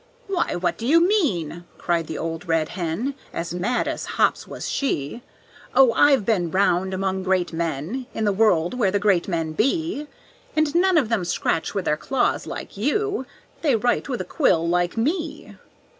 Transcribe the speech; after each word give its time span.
"Why, 0.27 0.55
what 0.55 0.79
do 0.79 0.87
you 0.87 0.99
mean?" 1.07 1.65
cried 1.77 2.07
the 2.07 2.17
old 2.17 2.47
red 2.47 2.69
hen, 2.69 3.13
As 3.31 3.53
mad 3.53 3.87
as 3.87 4.05
hops 4.17 4.47
was 4.47 4.67
she. 4.67 5.21
"Oh, 5.75 5.93
I've 5.93 6.25
been 6.25 6.49
'round 6.49 6.91
among 6.95 7.21
great 7.21 7.53
men, 7.53 8.07
In 8.15 8.25
the 8.25 8.33
world 8.33 8.73
where 8.73 8.89
the 8.89 8.97
great 8.97 9.27
men 9.27 9.53
be. 9.53 10.07
And 10.55 10.73
none 10.73 10.97
of 10.97 11.09
them 11.09 11.23
scratch 11.23 11.75
with 11.75 11.85
their 11.85 11.97
claws 11.97 12.47
like 12.47 12.75
you, 12.75 13.27
They 13.61 13.75
write 13.75 14.09
with 14.09 14.21
a 14.21 14.25
quill 14.25 14.67
like 14.67 14.97
me." 14.97 15.55